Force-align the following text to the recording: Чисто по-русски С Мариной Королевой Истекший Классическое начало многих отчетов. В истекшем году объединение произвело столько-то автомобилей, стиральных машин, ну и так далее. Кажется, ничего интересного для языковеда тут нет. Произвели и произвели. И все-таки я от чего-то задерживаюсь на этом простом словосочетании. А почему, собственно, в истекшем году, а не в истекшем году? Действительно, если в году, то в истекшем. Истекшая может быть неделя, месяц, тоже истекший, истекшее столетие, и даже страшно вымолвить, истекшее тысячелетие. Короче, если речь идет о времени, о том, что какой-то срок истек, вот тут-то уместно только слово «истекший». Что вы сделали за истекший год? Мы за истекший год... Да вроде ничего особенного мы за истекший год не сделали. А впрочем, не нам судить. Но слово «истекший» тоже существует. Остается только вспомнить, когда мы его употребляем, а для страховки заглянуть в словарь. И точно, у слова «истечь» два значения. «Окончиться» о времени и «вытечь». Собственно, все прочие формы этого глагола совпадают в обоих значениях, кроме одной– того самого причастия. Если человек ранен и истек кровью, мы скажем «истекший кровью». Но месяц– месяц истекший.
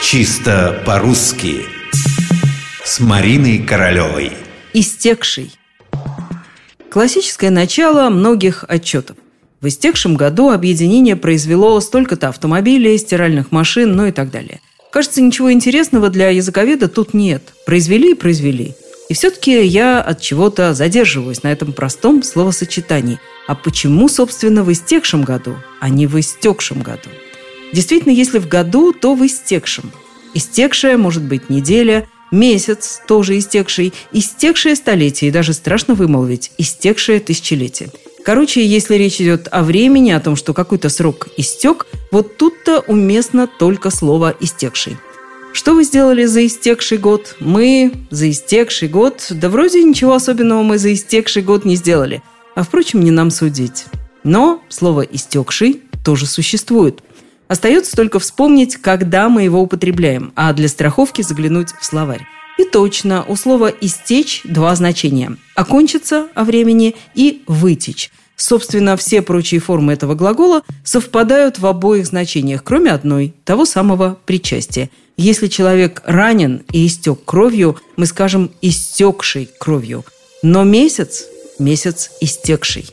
Чисто 0.00 0.80
по-русски 0.86 1.66
С 2.84 3.00
Мариной 3.00 3.58
Королевой 3.58 4.32
Истекший 4.72 5.52
Классическое 6.88 7.50
начало 7.50 8.08
многих 8.08 8.64
отчетов. 8.68 9.16
В 9.60 9.66
истекшем 9.66 10.14
году 10.14 10.50
объединение 10.50 11.16
произвело 11.16 11.78
столько-то 11.80 12.28
автомобилей, 12.28 12.96
стиральных 12.96 13.50
машин, 13.50 13.96
ну 13.96 14.06
и 14.06 14.12
так 14.12 14.30
далее. 14.30 14.60
Кажется, 14.92 15.20
ничего 15.20 15.52
интересного 15.52 16.10
для 16.10 16.30
языковеда 16.30 16.88
тут 16.88 17.12
нет. 17.12 17.42
Произвели 17.66 18.12
и 18.12 18.14
произвели. 18.14 18.74
И 19.08 19.14
все-таки 19.14 19.64
я 19.64 20.00
от 20.00 20.20
чего-то 20.20 20.74
задерживаюсь 20.74 21.42
на 21.42 21.48
этом 21.48 21.72
простом 21.72 22.22
словосочетании. 22.22 23.18
А 23.48 23.56
почему, 23.56 24.08
собственно, 24.08 24.62
в 24.62 24.72
истекшем 24.72 25.22
году, 25.22 25.56
а 25.80 25.88
не 25.88 26.06
в 26.06 26.18
истекшем 26.20 26.82
году? 26.82 27.10
Действительно, 27.72 28.12
если 28.12 28.38
в 28.38 28.48
году, 28.48 28.92
то 28.92 29.14
в 29.14 29.24
истекшем. 29.26 29.92
Истекшая 30.34 30.96
может 30.96 31.22
быть 31.22 31.50
неделя, 31.50 32.08
месяц, 32.30 33.00
тоже 33.06 33.38
истекший, 33.38 33.92
истекшее 34.12 34.76
столетие, 34.76 35.28
и 35.28 35.32
даже 35.32 35.52
страшно 35.52 35.94
вымолвить, 35.94 36.52
истекшее 36.58 37.20
тысячелетие. 37.20 37.90
Короче, 38.24 38.64
если 38.64 38.96
речь 38.96 39.20
идет 39.20 39.48
о 39.50 39.62
времени, 39.62 40.10
о 40.10 40.20
том, 40.20 40.36
что 40.36 40.52
какой-то 40.52 40.90
срок 40.90 41.28
истек, 41.36 41.86
вот 42.10 42.36
тут-то 42.36 42.80
уместно 42.80 43.46
только 43.46 43.90
слово 43.90 44.34
«истекший». 44.40 44.96
Что 45.54 45.74
вы 45.74 45.82
сделали 45.82 46.26
за 46.26 46.46
истекший 46.46 46.98
год? 46.98 47.36
Мы 47.40 47.92
за 48.10 48.30
истекший 48.30 48.88
год... 48.88 49.26
Да 49.30 49.48
вроде 49.48 49.82
ничего 49.82 50.12
особенного 50.12 50.62
мы 50.62 50.78
за 50.78 50.92
истекший 50.92 51.42
год 51.42 51.64
не 51.64 51.74
сделали. 51.74 52.22
А 52.54 52.62
впрочем, 52.62 53.00
не 53.00 53.10
нам 53.10 53.30
судить. 53.30 53.86
Но 54.24 54.62
слово 54.68 55.02
«истекший» 55.02 55.80
тоже 56.04 56.26
существует. 56.26 57.00
Остается 57.48 57.96
только 57.96 58.18
вспомнить, 58.18 58.76
когда 58.76 59.28
мы 59.28 59.42
его 59.42 59.60
употребляем, 59.60 60.32
а 60.36 60.52
для 60.52 60.68
страховки 60.68 61.22
заглянуть 61.22 61.70
в 61.80 61.84
словарь. 61.84 62.26
И 62.58 62.64
точно, 62.64 63.24
у 63.26 63.36
слова 63.36 63.72
«истечь» 63.80 64.42
два 64.44 64.74
значения. 64.74 65.36
«Окончиться» 65.54 66.28
о 66.34 66.44
времени 66.44 66.94
и 67.14 67.42
«вытечь». 67.46 68.10
Собственно, 68.36 68.96
все 68.96 69.20
прочие 69.22 69.60
формы 69.60 69.94
этого 69.94 70.14
глагола 70.14 70.62
совпадают 70.84 71.58
в 71.58 71.66
обоих 71.66 72.06
значениях, 72.06 72.62
кроме 72.62 72.92
одной– 72.92 73.34
того 73.44 73.64
самого 73.64 74.18
причастия. 74.26 74.90
Если 75.16 75.48
человек 75.48 76.02
ранен 76.04 76.62
и 76.70 76.86
истек 76.86 77.24
кровью, 77.24 77.78
мы 77.96 78.06
скажем 78.06 78.52
«истекший 78.62 79.48
кровью». 79.58 80.04
Но 80.42 80.62
месяц– 80.62 81.24
месяц 81.58 82.10
истекший. 82.20 82.86